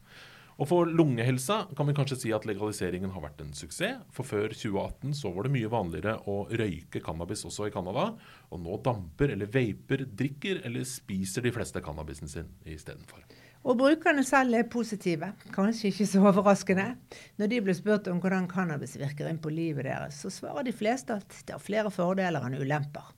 Og 0.56 0.68
For 0.70 0.88
lungehelsa 0.88 1.66
kan 1.76 1.88
vi 1.88 1.94
kanskje 1.96 2.16
si 2.16 2.30
at 2.32 2.46
legaliseringen 2.48 3.10
har 3.12 3.24
vært 3.26 3.42
en 3.44 3.52
suksess. 3.56 3.98
For 4.14 4.24
før 4.24 4.54
2018 4.54 5.12
så 5.18 5.32
var 5.34 5.44
det 5.44 5.52
mye 5.52 5.72
vanligere 5.72 6.14
å 6.32 6.46
røyke 6.48 7.02
cannabis 7.04 7.44
også 7.44 7.68
i 7.68 7.74
Canada. 7.74 8.06
Og 8.48 8.62
nå 8.64 8.78
damper 8.84 9.34
eller 9.34 9.50
vaper, 9.52 10.06
drikker 10.16 10.62
eller 10.64 10.86
spiser 10.88 11.44
de 11.44 11.52
fleste 11.52 11.82
cannabisen 11.84 12.32
sin 12.32 12.48
istedenfor. 12.64 13.26
Og 13.66 13.76
brukerne 13.76 14.24
selv 14.24 14.56
er 14.56 14.68
positive. 14.70 15.32
Kanskje 15.52 15.90
ikke 15.90 16.08
så 16.08 16.24
overraskende. 16.30 16.88
Når 17.36 17.52
de 17.52 17.60
blir 17.66 17.76
spurt 17.76 18.08
om 18.08 18.22
hvordan 18.22 18.48
cannabis 18.48 18.96
virker 18.96 19.28
inn 19.28 19.42
på 19.42 19.52
livet 19.52 19.90
deres, 19.90 20.22
så 20.22 20.32
svarer 20.32 20.64
de 20.64 20.72
fleste 20.76 21.18
at 21.20 21.40
det 21.44 21.56
har 21.58 21.62
flere 21.62 21.92
fordeler 21.92 22.46
enn 22.46 22.56
ulemper. 22.56 23.12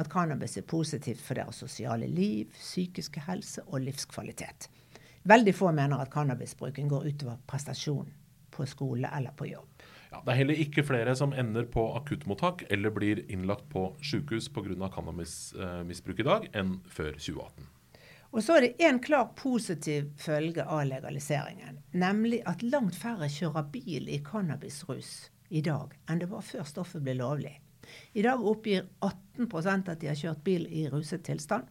At 0.00 0.10
cannabis 0.10 0.56
er 0.58 0.66
positivt 0.66 1.22
for 1.22 1.38
deres 1.38 1.62
sosiale 1.62 2.10
liv, 2.10 2.50
psykiske 2.56 3.28
helse 3.28 3.62
og 3.68 3.84
livskvalitet. 3.86 4.70
Veldig 5.22 5.54
få 5.54 5.72
mener 5.76 6.00
at 6.00 6.12
cannabisbruken 6.12 6.88
går 6.88 7.06
utover 7.12 7.40
prestasjon 7.46 8.08
på 8.50 8.66
skole 8.66 9.08
eller 9.16 9.34
på 9.36 9.50
jobb. 9.50 9.82
Ja, 10.10 10.22
det 10.24 10.32
er 10.32 10.38
heller 10.40 10.60
ikke 10.64 10.82
flere 10.82 11.12
som 11.16 11.34
ender 11.36 11.68
på 11.70 11.84
akuttmottak 11.94 12.64
eller 12.72 12.90
blir 12.90 13.20
innlagt 13.30 13.68
på 13.70 13.92
sykehus 14.02 14.48
pga. 14.48 14.88
cannabismisbruk 14.88 16.20
i 16.20 16.26
dag, 16.26 16.48
enn 16.52 16.80
før 16.88 17.12
2018. 17.12 17.68
Og 18.30 18.42
så 18.46 18.56
er 18.56 18.60
det 18.64 18.86
en 18.86 18.98
klar 19.02 19.30
positiv 19.36 20.10
følge 20.18 20.64
av 20.64 20.84
legaliseringen. 20.86 21.80
Nemlig 21.92 22.42
at 22.46 22.62
langt 22.62 22.94
færre 22.94 23.28
kjører 23.28 23.66
bil 23.70 24.08
i 24.08 24.20
cannabisrus 24.22 25.30
i 25.50 25.62
dag 25.66 25.94
enn 26.08 26.22
det 26.22 26.30
var 26.30 26.46
før 26.46 26.66
stoffet 26.66 27.02
ble 27.02 27.16
lovlig. 27.18 27.56
I 28.14 28.22
dag 28.22 28.42
oppgir 28.46 28.86
18% 29.02 29.90
at 29.90 30.00
de 30.00 30.10
har 30.10 30.18
kjørt 30.18 30.44
bil 30.46 30.66
i 30.70 30.86
ruset 30.90 31.24
tilstand. 31.26 31.66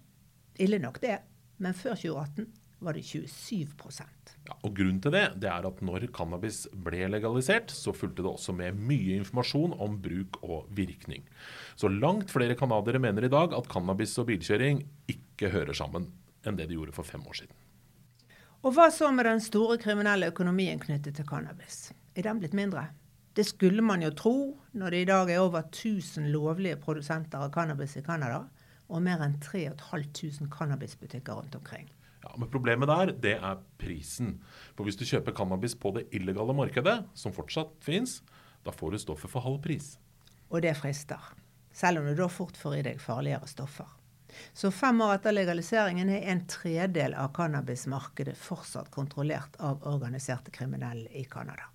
Ille 0.59 0.80
nok 0.83 1.00
det, 1.02 1.21
men 1.64 1.73
før 1.76 1.95
2018 1.95 2.47
var 2.80 2.95
det 2.95 3.04
27 3.04 3.68
ja, 4.48 4.56
og 4.64 4.76
Grunnen 4.76 5.02
til 5.04 5.12
det, 5.12 5.26
det 5.44 5.50
er 5.52 5.66
at 5.68 5.81
når 5.83 6.07
cannabis 6.16 6.62
ble 6.71 7.09
legalisert, 7.12 7.71
så 7.76 7.92
fulgte 7.95 8.24
det 8.24 8.31
også 8.31 8.56
med 8.56 8.78
mye 8.80 9.18
informasjon 9.19 9.76
om 9.83 9.98
bruk 10.02 10.40
og 10.44 10.69
virkning. 10.76 11.26
Så 11.76 11.92
langt 11.92 12.31
flere 12.31 12.56
canadiere 12.56 13.02
mener 13.04 13.28
i 13.28 13.31
dag 13.31 13.56
at 13.56 13.68
cannabis 13.71 14.16
og 14.21 14.30
bilkjøring 14.31 14.86
ikke 15.12 15.52
hører 15.52 15.76
sammen 15.76 16.07
enn 16.48 16.56
det 16.56 16.69
de 16.69 16.80
gjorde 16.80 16.95
for 16.95 17.07
fem 17.07 17.26
år 17.28 17.42
siden. 17.42 17.56
Og 18.64 18.74
hva 18.76 18.90
så 18.92 19.12
med 19.16 19.28
den 19.28 19.44
store 19.44 19.78
kriminelle 19.80 20.31
økonomien 20.31 20.80
knyttet 20.80 21.19
til 21.19 21.28
cannabis? 21.28 21.92
Er 22.16 22.28
den 22.28 22.42
blitt 22.42 22.56
mindre? 22.56 22.90
Det 23.36 23.45
skulle 23.48 23.83
man 23.86 24.02
jo 24.04 24.09
tro 24.16 24.38
når 24.76 24.92
det 24.92 25.04
i 25.04 25.07
dag 25.07 25.30
er 25.31 25.44
over 25.44 25.62
1000 25.68 26.28
lovlige 26.33 26.80
produsenter 26.80 27.40
av 27.40 27.54
cannabis 27.56 27.95
i 27.95 28.04
Canada, 28.04 28.42
og 28.90 29.04
mer 29.06 29.21
enn 29.21 29.38
3500 29.44 30.50
cannabisbutikker 30.52 31.38
rundt 31.38 31.56
omkring. 31.56 31.88
Ja, 32.23 32.33
men 32.38 32.49
Problemet 32.52 32.90
der, 32.92 33.14
det 33.16 33.35
er 33.38 33.61
prisen. 33.80 34.38
For 34.76 34.88
hvis 34.88 34.99
du 34.99 35.06
kjøper 35.07 35.35
cannabis 35.35 35.76
på 35.80 35.94
det 35.95 36.07
illegale 36.16 36.56
markedet, 36.56 36.97
som 37.16 37.35
fortsatt 37.35 37.78
fins, 37.83 38.19
da 38.66 38.73
får 38.76 38.92
du 38.92 39.04
stoffet 39.06 39.31
for 39.31 39.45
halv 39.45 39.61
pris. 39.64 39.94
Og 40.49 40.64
det 40.66 40.76
frister. 40.80 41.31
Selv 41.71 42.02
om 42.02 42.09
du 42.09 42.18
da 42.18 42.28
fort 42.31 42.57
får 42.59 42.80
i 42.80 42.83
deg 42.90 43.02
farligere 43.02 43.47
stoffer. 43.47 43.88
Så 44.54 44.71
fem 44.71 45.02
år 45.02 45.16
etter 45.18 45.33
legaliseringen 45.33 46.09
er 46.14 46.28
en 46.31 46.44
tredel 46.49 47.16
av 47.18 47.31
cannabismarkedet 47.33 48.35
fortsatt 48.38 48.92
kontrollert 48.94 49.56
av 49.57 49.85
organiserte 49.90 50.52
kriminelle 50.54 51.09
i 51.18 51.23
Canada. 51.30 51.69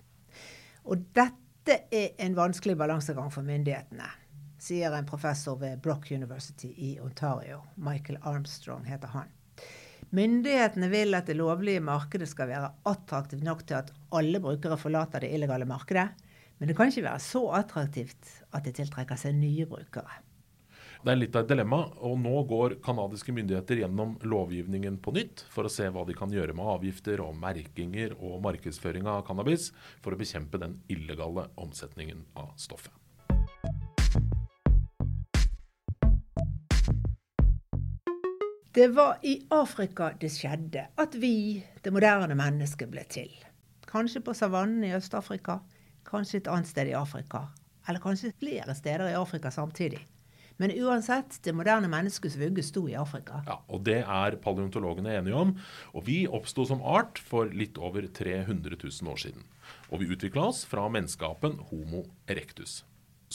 Og 0.85 1.07
dette 1.17 1.81
er 1.91 2.13
en 2.21 2.37
vanskelig 2.37 2.77
balansegang 2.79 3.31
for 3.33 3.43
myndighetene, 3.47 4.07
sier 4.61 4.93
en 4.95 5.07
professor 5.09 5.57
ved 5.59 5.81
Brock 5.83 6.11
University 6.11 6.71
i 6.77 6.95
Ontario. 7.01 7.63
Michael 7.75 8.21
Armstrong 8.21 8.85
heter 8.85 9.11
han. 9.17 9.33
Myndighetene 10.15 10.87
vil 10.91 11.17
at 11.17 11.27
det 11.27 11.35
lovlige 11.35 11.81
markedet 11.83 12.27
skal 12.29 12.47
være 12.47 12.69
attraktivt 12.87 13.43
nok 13.43 13.65
til 13.67 13.81
at 13.81 13.89
alle 14.15 14.39
brukere 14.39 14.77
forlater 14.79 15.25
det 15.25 15.33
illegale 15.35 15.67
markedet. 15.67 16.07
Men 16.59 16.69
det 16.69 16.75
kan 16.77 16.87
ikke 16.87 17.03
være 17.03 17.23
så 17.23 17.41
attraktivt 17.57 18.29
at 18.55 18.63
det 18.63 18.77
tiltrekker 18.77 19.19
seg 19.19 19.35
nye 19.35 19.65
brukere. 19.67 20.21
Det 21.05 21.11
er 21.11 21.19
litt 21.19 21.35
av 21.35 21.43
et 21.43 21.51
dilemma, 21.51 21.81
og 22.01 22.15
nå 22.17 22.33
går 22.49 22.77
canadiske 22.85 23.33
myndigheter 23.35 23.83
gjennom 23.83 24.15
lovgivningen 24.25 24.97
på 25.03 25.13
nytt 25.13 25.43
for 25.53 25.67
å 25.67 25.73
se 25.73 25.91
hva 25.93 26.05
de 26.07 26.15
kan 26.17 26.31
gjøre 26.33 26.55
med 26.57 26.71
avgifter 26.77 27.21
og 27.21 27.35
merkinger 27.37 28.15
og 28.15 28.39
markedsføring 28.47 29.05
av 29.11 29.25
cannabis 29.27 29.67
for 29.99 30.15
å 30.15 30.21
bekjempe 30.21 30.61
den 30.63 30.79
illegale 30.89 31.49
omsetningen 31.61 32.23
av 32.39 32.55
stoffet. 32.57 33.04
Det 38.75 38.87
var 38.87 39.17
i 39.23 39.37
Afrika 39.55 40.09
det 40.19 40.27
skjedde 40.35 40.81
at 40.99 41.13
vi, 41.15 41.63
det 41.79 41.93
moderne 41.95 42.35
mennesket, 42.35 42.89
ble 42.91 43.05
til. 43.07 43.29
Kanskje 43.87 44.19
på 44.19 44.33
savannen 44.35 44.83
i 44.83 44.89
Øst-Afrika, 44.97 45.61
kanskje 46.03 46.41
et 46.41 46.49
annet 46.51 46.67
sted 46.67 46.89
i 46.91 46.97
Afrika. 46.99 47.45
Eller 47.87 48.03
kanskje 48.03 48.33
flere 48.35 48.75
steder 48.75 49.13
i 49.13 49.15
Afrika 49.15 49.47
samtidig. 49.47 50.01
Men 50.59 50.73
uansett, 50.75 51.37
det 51.47 51.53
moderne 51.55 51.87
menneskets 51.87 52.35
vugge 52.35 52.65
sto 52.67 52.83
i 52.91 52.97
Afrika. 52.99 53.39
Ja, 53.47 53.61
og 53.71 53.85
Det 53.87 54.01
er 54.03 54.35
paleontologene 54.43 55.15
enige 55.21 55.39
om. 55.39 55.55
Og 55.93 56.03
vi 56.09 56.25
oppsto 56.27 56.65
som 56.67 56.83
art 56.83 57.15
for 57.31 57.47
litt 57.47 57.79
over 57.79 58.03
300 58.11 58.75
000 58.75 59.07
år 59.07 59.23
siden. 59.23 59.47
Og 59.87 60.03
vi 60.03 60.11
utvikla 60.11 60.49
oss 60.51 60.65
fra 60.67 60.89
menneskeapen 60.91 61.61
Homo 61.71 62.03
erectus. 62.27 62.83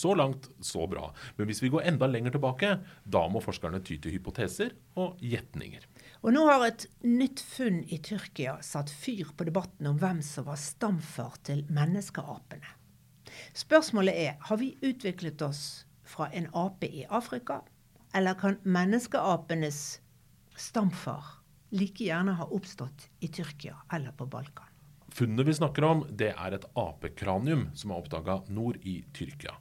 Så 0.01 0.15
langt, 0.17 0.49
så 0.65 0.87
bra. 0.89 1.11
Men 1.37 1.49
hvis 1.51 1.61
vi 1.61 1.69
går 1.73 1.85
enda 1.91 2.07
lenger 2.09 2.33
tilbake, 2.33 2.71
da 3.05 3.21
må 3.29 3.43
forskerne 3.45 3.83
ty 3.85 3.99
til 4.01 4.15
hypoteser 4.15 4.73
og 4.97 5.21
gjetninger. 5.21 5.85
Og 6.25 6.33
nå 6.33 6.47
har 6.49 6.65
et 6.65 6.87
nytt 7.05 7.43
funn 7.45 7.83
i 7.85 7.99
Tyrkia 8.01 8.57
satt 8.65 8.93
fyr 8.93 9.35
på 9.37 9.45
debatten 9.49 9.91
om 9.91 9.99
hvem 10.01 10.23
som 10.25 10.49
var 10.49 10.61
stamfar 10.61 11.37
til 11.45 11.67
menneskeapene. 11.69 12.77
Spørsmålet 13.53 14.23
er 14.25 14.41
har 14.49 14.61
vi 14.63 14.73
utviklet 14.81 15.45
oss 15.45 15.85
fra 16.09 16.31
en 16.33 16.49
ape 16.57 16.89
i 16.89 17.05
Afrika, 17.05 17.61
eller 18.17 18.41
kan 18.41 18.57
menneskeapenes 18.65 20.01
stamfar 20.57 21.37
like 21.77 22.09
gjerne 22.09 22.39
ha 22.41 22.49
oppstått 22.49 23.11
i 23.21 23.29
Tyrkia 23.29 23.77
eller 23.93 24.17
på 24.17 24.27
Balkan? 24.27 24.67
Funnet 25.11 25.47
vi 25.47 25.55
snakker 25.55 25.85
om, 25.85 26.05
det 26.11 26.33
er 26.39 26.55
et 26.55 26.67
apekranium 26.79 27.69
som 27.75 27.91
er 27.91 27.99
oppdaga 27.99 28.37
nord 28.49 28.79
i 28.87 29.01
Tyrkia. 29.15 29.57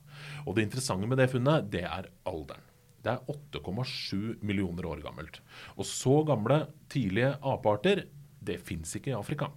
Og 0.45 0.55
Det 0.55 0.67
interessante 0.67 1.07
med 1.07 1.17
det 1.17 1.29
funnet, 1.31 1.71
det 1.71 1.83
er 1.83 2.09
alderen. 2.25 2.65
Det 3.03 3.13
er 3.13 3.23
8,7 3.31 4.43
millioner 4.43 4.85
år 4.85 5.01
gammelt. 5.01 5.39
Og 5.77 5.85
så 5.87 6.23
gamle, 6.27 6.65
tidlige 6.91 7.37
apearter, 7.41 8.03
det 8.43 8.59
fins 8.59 8.95
ikke 8.95 9.13
i 9.13 9.17
Afrika. 9.17 9.49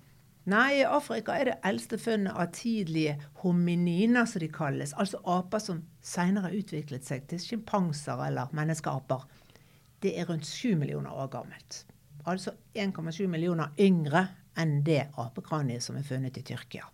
Nei, 0.50 0.80
i 0.80 0.86
Afrika 0.86 1.36
er 1.38 1.50
det 1.50 1.58
eldste 1.66 1.98
funnet 2.02 2.34
av 2.34 2.50
tidlige 2.54 3.14
homininer, 3.44 4.26
som 4.26 4.42
de 4.42 4.48
kalles. 4.50 4.94
Altså 4.98 5.20
aper 5.22 5.62
som 5.62 5.84
senere 6.02 6.50
utviklet 6.58 7.06
seg 7.06 7.28
til 7.30 7.42
sjimpanser 7.42 8.24
eller 8.26 8.50
menneskeaper. 8.54 9.22
Det 10.02 10.16
er 10.18 10.26
rundt 10.26 10.46
7 10.46 10.74
millioner 10.80 11.14
år 11.14 11.30
gammelt. 11.30 11.84
Altså 12.26 12.56
1,7 12.74 13.26
millioner 13.30 13.70
yngre 13.78 14.26
enn 14.58 14.80
det 14.86 15.04
apekraniet 15.18 15.82
som 15.82 15.96
er 15.98 16.06
funnet 16.06 16.38
i 16.38 16.44
Tyrkia. 16.46 16.88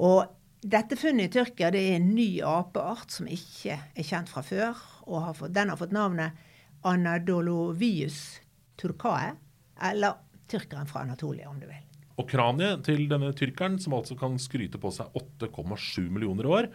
Og 0.00 0.24
dette 0.60 0.96
funnet 0.96 1.30
i 1.30 1.32
Tyrkia 1.38 1.70
det 1.72 1.80
er 1.88 1.96
en 1.96 2.10
ny 2.14 2.42
apeart 2.44 3.14
som 3.14 3.28
ikke 3.30 3.78
er 3.80 4.06
kjent 4.06 4.28
fra 4.28 4.42
før. 4.44 4.76
og 5.06 5.22
har 5.24 5.34
fått, 5.34 5.54
Den 5.54 5.70
har 5.70 5.76
fått 5.76 5.92
navnet 5.92 6.32
Anadolovius 6.84 8.40
turcae, 8.76 9.34
eller 9.82 10.20
tyrkeren 10.48 10.86
fra 10.86 11.02
Anatolia, 11.02 11.48
om 11.48 11.58
du 11.60 11.66
vil. 11.66 11.82
Og 12.20 12.28
kraniet 12.28 12.84
til 12.84 13.08
denne 13.08 13.32
tyrkeren, 13.32 13.78
som 13.80 13.94
altså 13.96 14.16
kan 14.18 14.38
skryte 14.38 14.78
på 14.80 14.90
seg 14.92 15.12
8,7 15.16 16.08
millioner 16.12 16.46
år, 16.46 16.68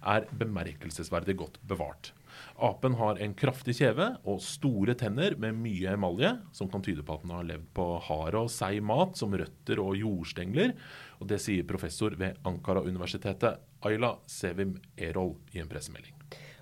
er 0.00 0.28
bemerkelsesverdig 0.32 1.36
godt 1.40 1.58
bevart. 1.68 2.12
Apen 2.60 2.96
har 2.98 3.20
en 3.20 3.34
kraftig 3.38 3.76
kjeve 3.80 4.10
og 4.28 4.42
store 4.44 4.96
tenner 4.98 5.36
med 5.40 5.58
mye 5.58 5.94
emalje, 5.94 6.34
som 6.52 6.70
kan 6.70 6.84
tyde 6.84 7.04
på 7.06 7.16
at 7.16 7.24
den 7.24 7.34
har 7.34 7.48
levd 7.48 7.68
på 7.76 7.86
hard 8.06 8.38
og 8.40 8.50
seig 8.52 8.82
mat 8.84 9.18
som 9.20 9.34
røtter 9.36 9.82
og 9.82 9.98
jordstengler. 9.98 10.74
Og 11.20 11.28
Det 11.30 11.40
sier 11.42 11.68
professor 11.68 12.16
ved 12.20 12.40
Ankara-universitetet 12.48 13.84
Ayla 13.86 14.16
Sevim 14.26 14.76
Erol 14.96 15.36
i 15.52 15.62
en 15.62 15.70
pressemelding. 15.70 16.16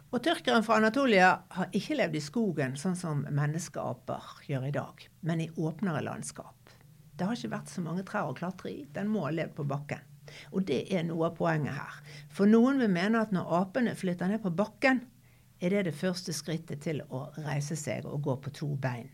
Og 0.09 0.23
Tyrkeren 0.25 0.65
fra 0.65 0.79
Anatolia 0.81 1.35
har 1.53 1.75
ikke 1.77 1.99
levd 1.99 2.17
i 2.17 2.25
skogen 2.25 2.79
sånn 2.81 2.97
som 2.97 3.27
menneskeaper 3.29 4.39
gjør 4.49 4.71
i 4.71 4.73
dag, 4.73 5.03
men 5.21 5.43
i 5.45 5.51
åpnere 5.53 6.01
landskap. 6.07 6.55
Det 7.19 7.27
har 7.27 7.37
ikke 7.37 7.53
vært 7.53 7.73
så 7.73 7.83
mange 7.85 8.07
trær 8.09 8.31
å 8.31 8.37
klatre 8.39 8.71
i. 8.71 8.87
Den 8.95 9.11
må 9.13 9.27
ha 9.27 9.35
levd 9.35 9.57
på 9.59 9.67
bakken. 9.69 10.01
Og 10.53 10.65
det 10.69 10.85
er 10.95 11.05
noe 11.09 11.29
av 11.29 11.37
poenget 11.37 11.77
her. 11.77 12.01
For 12.33 12.49
noen 12.49 12.81
vil 12.81 12.93
mene 12.93 13.21
at 13.21 13.35
når 13.35 13.53
apene 13.59 13.97
flytter 13.99 14.31
ned 14.31 14.43
på 14.45 14.53
bakken, 14.55 15.03
er 15.61 15.75
det 15.75 15.87
det 15.88 15.97
første 15.97 16.35
skrittet 16.37 16.83
til 16.85 17.03
å 17.11 17.29
reise 17.45 17.77
seg 17.79 18.07
og 18.07 18.23
gå 18.27 18.37
på 18.43 18.55
to 18.55 18.75
bein. 18.81 19.09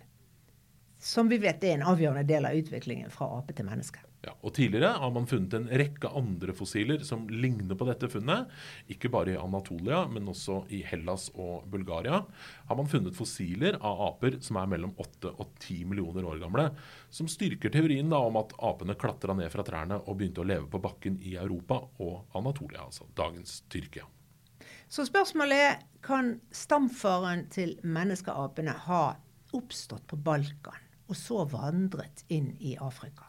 Som 1.04 1.28
vi 1.28 1.36
vet 1.36 1.64
er 1.64 1.76
en 1.76 1.88
avgjørende 1.90 2.24
del 2.24 2.46
av 2.48 2.56
utviklingen 2.56 3.10
fra 3.12 3.28
ape 3.36 3.52
til 3.56 3.66
menneske. 3.68 4.00
Ja, 4.24 4.32
og 4.40 4.54
Tidligere 4.56 4.94
har 5.02 5.10
man 5.12 5.26
funnet 5.28 5.52
en 5.58 5.66
rekke 5.68 6.08
andre 6.16 6.54
fossiler 6.56 7.02
som 7.04 7.26
ligner 7.28 7.76
på 7.76 7.84
dette 7.84 8.08
funnet. 8.08 8.48
Ikke 8.88 9.10
bare 9.12 9.34
i 9.34 9.36
Anatolia, 9.36 10.06
men 10.08 10.30
også 10.32 10.62
i 10.72 10.80
Hellas 10.88 11.26
og 11.34 11.66
Bulgaria. 11.68 12.22
har 12.70 12.76
man 12.76 12.88
funnet 12.88 13.16
fossiler 13.16 13.76
av 13.82 14.00
aper 14.08 14.40
som 14.40 14.56
er 14.62 14.72
mellom 14.72 14.96
8 14.96 15.34
og 15.36 15.52
10 15.60 15.84
millioner 15.92 16.24
år 16.24 16.40
gamle. 16.40 16.70
Som 17.10 17.28
styrker 17.28 17.68
teorien 17.68 18.08
da 18.08 18.24
om 18.24 18.40
at 18.40 18.56
apene 18.64 18.96
klatra 18.96 19.36
ned 19.36 19.52
fra 19.52 19.66
trærne 19.66 20.00
og 20.00 20.16
begynte 20.16 20.40
å 20.40 20.48
leve 20.48 20.70
på 20.72 20.80
bakken 20.80 21.20
i 21.20 21.36
Europa 21.36 21.82
og 22.00 22.32
Anatolia, 22.32 22.86
altså 22.88 23.10
dagens 23.12 23.60
Tyrkia. 23.68 24.08
Så 24.94 25.02
spørsmålet 25.08 25.58
er 25.58 25.78
kan 26.06 26.36
stamfaren 26.54 27.48
til 27.50 27.72
menneskeapene 27.82 28.76
ha 28.84 29.16
oppstått 29.56 30.04
på 30.06 30.18
Balkan 30.22 30.84
og 31.10 31.16
så 31.18 31.40
vandret 31.50 32.22
inn 32.30 32.52
i 32.62 32.76
Afrika? 32.78 33.26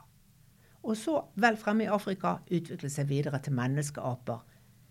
Og 0.86 0.94
så, 1.00 1.16
vel 1.42 1.58
fremme 1.58 1.88
i 1.88 1.90
Afrika, 1.90 2.36
utviklet 2.46 2.94
seg 2.94 3.10
videre 3.10 3.40
til 3.42 3.58
menneskeaper, 3.58 4.44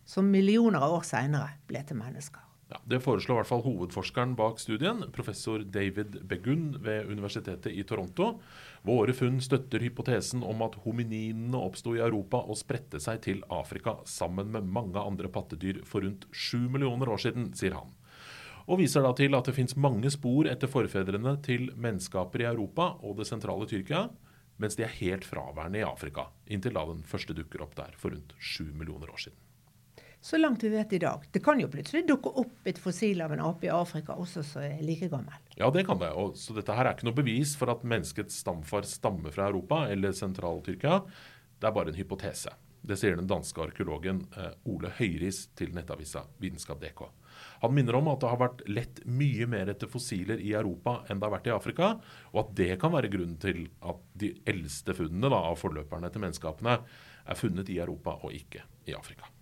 som 0.03 0.27
millioner 0.27 0.83
av 0.83 0.97
år 0.97 1.07
seinere 1.07 1.53
ble 1.71 1.85
til 1.87 2.01
mennesker. 2.01 2.43
Ja, 2.75 2.81
det 2.91 2.99
foreslår 3.05 3.37
i 3.37 3.39
hvert 3.39 3.47
fall 3.53 3.61
hovedforskeren 3.63 4.33
bak 4.35 4.59
studien, 4.59 5.05
professor 5.15 5.63
David 5.63 6.17
Begun 6.27 6.73
ved 6.83 7.07
Universitetet 7.07 7.71
i 7.71 7.85
Toronto. 7.87 8.41
Våre 8.83 9.15
funn 9.15 9.39
støtter 9.45 9.85
hypotesen 9.85 10.43
om 10.43 10.65
at 10.67 10.81
homininene 10.83 11.61
oppsto 11.61 11.95
i 11.95 12.03
Europa 12.03 12.41
og 12.43 12.59
spredte 12.59 12.99
seg 12.99 13.21
til 13.29 13.45
Afrika 13.47 13.95
sammen 14.11 14.51
med 14.57 14.67
mange 14.75 14.99
andre 14.99 15.31
pattedyr 15.31 15.85
for 15.87 16.03
rundt 16.03 16.27
sju 16.35 16.65
millioner 16.67 17.15
år 17.15 17.23
siden, 17.29 17.53
sier 17.55 17.79
han. 17.79 17.95
Og 18.67 18.83
viser 18.83 19.07
da 19.07 19.15
til 19.15 19.39
at 19.39 19.47
det 19.47 19.55
fins 19.55 19.79
mange 19.79 20.11
spor 20.11 20.51
etter 20.51 20.75
forfedrene 20.75 21.37
til 21.47 21.71
menneskeaper 21.79 22.43
i 22.43 22.51
Europa 22.51 22.91
og 23.07 23.21
det 23.21 23.31
sentrale 23.31 23.71
Tyrkia, 23.71 24.09
mens 24.59 24.75
de 24.75 24.89
er 24.89 24.99
helt 24.99 25.31
fraværende 25.31 25.79
i 25.79 25.87
Afrika, 25.87 26.27
inntil 26.51 26.75
da 26.75 26.89
den 26.91 27.07
første 27.07 27.39
dukker 27.39 27.63
opp 27.63 27.79
der 27.79 27.95
for 28.03 28.11
rundt 28.11 28.35
sju 28.43 28.73
millioner 28.75 29.15
år 29.15 29.29
siden. 29.29 29.44
Så 30.25 30.39
langt 30.41 30.63
vi 30.65 30.69
vet 30.73 30.93
i 30.93 30.99
dag. 30.99 31.21
Det 31.33 31.41
kan 31.45 31.59
jo 31.61 31.67
plutselig 31.69 32.07
dukke 32.09 32.31
opp 32.41 32.69
et 32.71 32.79
fossil 32.81 33.21
av 33.21 33.35
en 33.35 33.43
ape 33.45 33.67
i 33.67 33.69
Afrika 33.69 34.15
også 34.17 34.41
som 34.49 34.63
er 34.65 34.79
like 34.81 35.11
gammel. 35.13 35.35
Ja, 35.53 35.69
det 35.69 35.83
kan 35.85 35.99
det. 36.01 36.09
Og, 36.17 36.39
så 36.41 36.57
dette 36.57 36.73
her 36.73 36.89
er 36.89 36.97
ikke 36.97 37.11
noe 37.11 37.19
bevis 37.19 37.53
for 37.61 37.69
at 37.69 37.85
menneskets 37.85 38.39
stamfar 38.41 38.89
stammer 38.89 39.35
fra 39.35 39.51
Europa 39.51 39.83
eller 39.93 40.17
Sentral-Tyrkia. 40.17 41.03
Det 41.61 41.69
er 41.69 41.77
bare 41.77 41.93
en 41.93 42.01
hypotese. 42.01 42.55
Det 42.81 42.97
sier 42.97 43.21
den 43.21 43.29
danske 43.29 43.61
arkeologen 43.67 44.23
eh, 44.33 44.57
Ole 44.73 44.95
Høyris 44.97 45.43
til 45.61 45.77
nettavisa 45.77 46.25
Vitenskap.dk. 46.41 47.05
Han 47.61 47.77
minner 47.77 48.01
om 48.01 48.09
at 48.15 48.25
det 48.25 48.33
har 48.33 48.43
vært 48.47 48.65
lett 48.73 49.05
mye 49.05 49.51
mer 49.53 49.75
etter 49.77 49.93
fossiler 49.93 50.41
i 50.41 50.57
Europa 50.57 51.03
enn 51.05 51.21
det 51.21 51.29
har 51.29 51.37
vært 51.37 51.53
i 51.53 51.57
Afrika, 51.59 51.95
og 52.33 52.43
at 52.47 52.57
det 52.65 52.73
kan 52.81 52.97
være 52.97 53.13
grunnen 53.13 53.37
til 53.45 53.67
at 53.85 54.01
de 54.25 54.33
eldste 54.49 54.97
funnene 54.97 55.29
da, 55.29 55.45
av 55.53 55.61
forløperne 55.61 56.09
til 56.09 56.25
menneskapene 56.25 56.81
er 56.81 57.45
funnet 57.45 57.77
i 57.77 57.81
Europa 57.85 58.23
og 58.23 58.33
ikke 58.33 58.65
i 58.89 58.97
Afrika. 58.97 59.34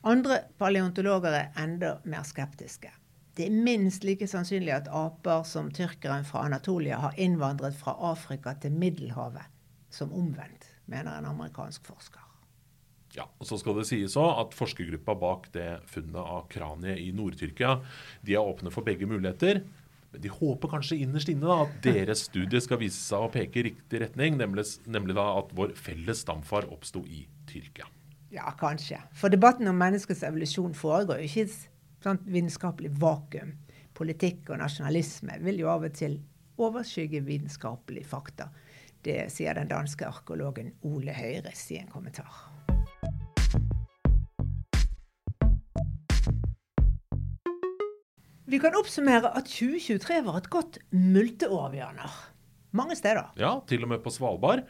Andre 0.00 0.38
paleontologer 0.56 1.34
er 1.36 1.50
enda 1.60 1.98
mer 2.08 2.24
skeptiske. 2.24 2.88
Det 3.36 3.46
er 3.46 3.52
minst 3.66 4.04
like 4.04 4.24
sannsynlig 4.28 4.72
at 4.72 4.88
aper 4.88 5.44
som 5.44 5.68
tyrkeren 5.76 6.24
fra 6.24 6.46
Anatolia 6.48 6.96
har 7.02 7.18
innvandret 7.20 7.76
fra 7.76 7.92
Afrika 8.08 8.54
til 8.62 8.72
Middelhavet 8.72 9.44
som 9.92 10.14
omvendt, 10.16 10.64
mener 10.88 11.18
en 11.18 11.28
amerikansk 11.28 11.84
forsker. 11.84 12.24
Ja, 13.12 13.26
og 13.26 13.44
så 13.48 13.58
skal 13.60 13.76
det 13.76 13.88
sies 13.90 14.14
også 14.14 14.40
at 14.46 14.56
Forskergruppa 14.56 15.16
bak 15.18 15.50
det 15.52 15.68
funnet 15.90 16.20
av 16.22 16.48
kraniet 16.48 17.02
i 17.02 17.10
Nord-Tyrkia 17.12 17.76
de 18.24 18.38
er 18.38 18.40
åpne 18.40 18.72
for 18.72 18.86
begge 18.86 19.08
muligheter. 19.10 19.64
Men 20.10 20.24
de 20.24 20.32
håper 20.32 20.72
kanskje 20.78 21.02
innerst 21.04 21.28
inne 21.30 21.44
da, 21.44 21.60
at 21.66 21.76
deres 21.84 22.24
studie 22.30 22.62
skal 22.62 22.80
vise 22.80 22.98
seg 23.02 23.26
å 23.26 23.30
peke 23.34 23.60
i 23.60 23.68
riktig 23.68 24.00
retning, 24.06 24.40
nemlig, 24.40 24.64
nemlig 24.88 25.18
da 25.18 25.28
at 25.36 25.52
vår 25.54 25.76
felles 25.78 26.24
stamfar 26.24 26.70
oppsto 26.72 27.04
i 27.04 27.26
Tyrkia. 27.50 27.90
Ja, 28.30 28.52
kanskje. 28.58 29.00
For 29.10 29.32
debatten 29.32 29.66
om 29.66 29.78
menneskets 29.78 30.22
evolusjon 30.22 30.74
foregår 30.78 31.18
jo 31.18 31.26
ikke 31.26 31.40
i 31.40 31.46
et 31.48 31.54
sånt 32.04 32.28
vitenskapelig 32.30 32.92
vakuum. 33.02 33.56
Politikk 33.98 34.52
og 34.52 34.60
nasjonalisme 34.62 35.40
vil 35.42 35.58
jo 35.64 35.70
av 35.72 35.88
og 35.88 35.96
til 35.98 36.20
overskygge 36.60 37.24
vitenskapelige 37.26 38.06
fakta. 38.06 38.46
Det 39.02 39.24
sier 39.34 39.58
den 39.58 39.70
danske 39.70 40.06
arkeologen 40.06 40.70
Ole 40.86 41.16
Høyres 41.16 41.64
i 41.74 41.80
en 41.80 41.90
kommentar. 41.90 42.30
Vi 48.50 48.58
kan 48.62 48.78
oppsummere 48.78 49.34
at 49.34 49.50
2023 49.50 50.22
var 50.26 50.38
et 50.38 50.48
godt 50.50 50.78
multeår, 50.94 51.68
Bjørnar. 51.74 52.14
Mange 52.78 52.94
steder. 52.98 53.34
Ja, 53.38 53.56
til 53.66 53.82
og 53.82 53.90
med 53.90 54.02
på 54.06 54.14
Svalbard. 54.14 54.64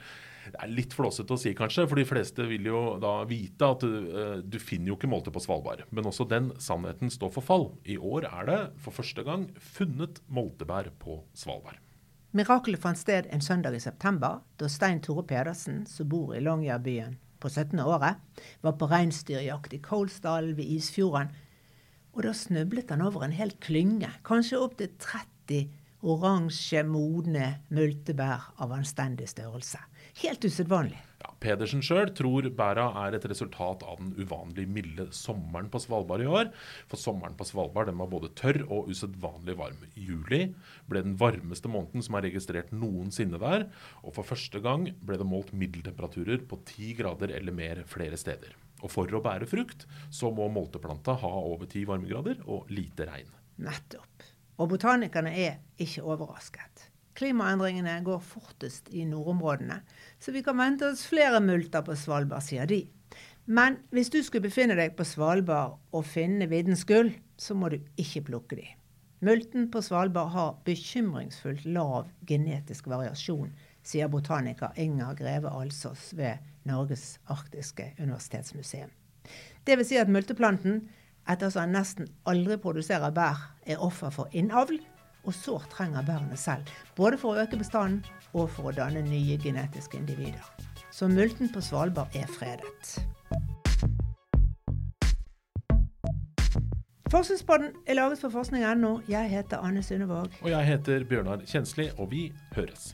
Det 0.50 0.58
er 0.60 0.72
litt 0.72 0.94
flåsete 0.96 1.36
å 1.36 1.40
si, 1.40 1.52
kanskje, 1.56 1.86
for 1.90 2.00
de 2.00 2.06
fleste 2.08 2.46
vil 2.48 2.66
jo 2.66 2.80
da 3.02 3.20
vite 3.28 3.68
at 3.74 3.84
uh, 3.86 4.40
du 4.42 4.58
finner 4.62 4.92
jo 4.92 4.98
ikke 4.98 5.10
molte 5.10 5.32
på 5.34 5.42
Svalbard. 5.42 5.84
Men 5.94 6.08
også 6.10 6.26
den 6.30 6.50
sannheten 6.62 7.12
står 7.12 7.32
for 7.36 7.46
fall. 7.46 7.68
I 7.86 7.96
år 7.96 8.26
er 8.30 8.50
det 8.50 8.60
for 8.82 8.96
første 8.96 9.24
gang 9.26 9.48
funnet 9.76 10.22
moltebær 10.28 10.90
på 11.02 11.22
Svalbard. 11.38 11.78
Mirakelet 12.36 12.78
fant 12.78 12.98
sted 12.98 13.26
en 13.34 13.42
søndag 13.42 13.74
i 13.74 13.82
september, 13.82 14.38
da 14.58 14.68
Stein 14.70 15.00
Tore 15.02 15.24
Pedersen, 15.26 15.82
som 15.90 16.06
bor 16.10 16.30
i 16.36 16.42
Longyearbyen 16.42 17.16
på 17.42 17.50
17. 17.50 17.80
året, 17.82 18.20
var 18.62 18.76
på 18.78 18.86
reinsdyrjakt 18.90 19.74
i 19.74 19.80
Kolsdalen 19.82 20.54
ved 20.58 20.70
Isfjorden. 20.76 21.32
Og 22.14 22.22
da 22.26 22.34
snublet 22.34 22.90
han 22.90 23.02
over 23.02 23.24
en 23.26 23.34
hel 23.34 23.50
klynge, 23.62 24.10
kanskje 24.26 24.60
opptil 24.62 24.92
30 25.02 25.70
oransje, 26.06 26.82
modne 26.86 27.52
multebær 27.74 28.52
av 28.62 28.74
anstendig 28.78 29.28
størrelse. 29.30 29.80
Helt 30.18 30.44
usedvanlig. 30.44 30.98
Ja, 31.20 31.34
Pedersen 31.42 31.82
sjøl 31.84 32.10
tror 32.16 32.46
bæra 32.56 32.86
er 33.02 33.14
et 33.16 33.26
resultat 33.28 33.82
av 33.84 33.98
den 34.00 34.14
uvanlig 34.16 34.64
milde 34.72 35.06
sommeren 35.14 35.68
på 35.72 35.80
Svalbard 35.82 36.24
i 36.24 36.28
år. 36.28 36.48
For 36.88 37.00
sommeren 37.00 37.36
på 37.36 37.44
Svalbard 37.48 37.90
den 37.90 38.00
var 38.00 38.08
både 38.12 38.32
tørr 38.38 38.62
og 38.64 38.88
usedvanlig 38.90 39.56
varm. 39.58 39.82
Juli 39.94 40.46
ble 40.88 41.04
den 41.04 41.18
varmeste 41.20 41.68
måneden 41.72 42.04
som 42.06 42.16
er 42.16 42.26
registrert 42.28 42.72
noensinne 42.72 43.40
der. 43.42 43.68
Og 44.00 44.16
for 44.16 44.28
første 44.32 44.62
gang 44.64 44.88
ble 45.04 45.20
det 45.20 45.28
målt 45.28 45.52
middeltemperaturer 45.52 46.46
på 46.48 46.62
ti 46.68 46.94
grader 46.98 47.34
eller 47.36 47.56
mer 47.56 47.84
flere 47.90 48.20
steder. 48.20 48.56
Og 48.80 48.88
for 48.92 49.12
å 49.12 49.20
bære 49.24 49.48
frukt 49.48 49.84
så 50.08 50.32
må 50.32 50.48
molteplanta 50.48 51.18
ha 51.20 51.34
over 51.44 51.68
ti 51.68 51.84
varmegrader 51.88 52.40
og 52.48 52.70
lite 52.72 53.08
regn. 53.10 53.28
Nettopp. 53.60 54.30
Og 54.60 54.72
botanikerne 54.72 55.32
er 55.36 55.60
ikke 55.80 56.04
overrasket. 56.04 56.89
Klimaendringene 57.18 57.98
går 58.06 58.20
fortest 58.22 58.88
i 58.94 59.04
nordområdene, 59.08 59.80
så 60.20 60.32
vi 60.34 60.42
kan 60.46 60.58
vente 60.60 60.88
oss 60.88 61.06
flere 61.08 61.40
multer 61.42 61.84
på 61.86 61.96
Svalbard, 61.98 62.44
sier 62.46 62.68
de. 62.70 62.84
Men 63.50 63.80
hvis 63.90 64.12
du 64.12 64.20
skulle 64.22 64.46
befinne 64.46 64.76
deg 64.78 64.94
på 64.98 65.06
Svalbard 65.08 65.80
og 65.96 66.06
finne 66.06 66.46
viddens 66.50 66.84
gull, 66.86 67.10
så 67.40 67.56
må 67.58 67.72
du 67.72 67.80
ikke 67.98 68.22
plukke 68.28 68.60
de. 68.60 68.68
Multen 69.26 69.66
på 69.72 69.82
Svalbard 69.84 70.30
har 70.32 70.54
bekymringsfullt 70.64 71.66
lav 71.68 72.08
genetisk 72.28 72.86
variasjon, 72.88 73.50
sier 73.82 74.08
botaniker 74.12 74.76
Inger 74.80 75.16
Greve 75.18 75.50
Alsås 75.50 76.12
ved 76.16 76.40
Norges 76.68 77.18
arktiske 77.32 77.90
universitetsmuseum. 77.98 78.92
Det 79.66 79.76
vil 79.76 79.88
si 79.88 79.98
at 80.00 80.08
multeplanten 80.08 80.86
ettersom 81.28 81.66
han 81.66 81.76
nesten 81.76 82.08
aldri 82.28 82.56
produserer 82.60 83.12
bær, 83.14 83.42
er 83.66 83.82
offer 83.82 84.12
for 84.14 84.32
innavl, 84.32 84.80
og 85.24 85.34
sårt 85.34 85.70
trenger 85.70 86.06
bærene 86.06 86.36
selv. 86.36 86.68
Både 86.96 87.18
for 87.18 87.34
å 87.34 87.44
øke 87.44 87.58
bestanden 87.60 88.04
og 88.32 88.50
for 88.50 88.70
å 88.70 88.74
danne 88.76 89.02
nye 89.06 89.38
genetiske 89.40 89.98
individer. 89.98 90.44
Så 90.90 91.08
multen 91.08 91.50
på 91.52 91.62
Svalbard 91.62 92.16
er 92.16 92.30
fredet. 92.30 93.00
Forskningspodden 97.10 97.72
er 97.86 97.94
laget 97.98 98.20
for 98.22 98.30
forskning.no. 98.30 99.00
Jeg 99.08 99.30
heter 99.30 99.58
Anne 99.66 99.82
Sundevåg. 99.82 100.36
Og 100.42 100.50
jeg 100.50 100.66
heter 100.66 101.04
Bjørnar 101.10 101.42
Kjensli, 101.42 101.88
og 101.98 102.10
vi 102.12 102.28
høres. 102.54 102.92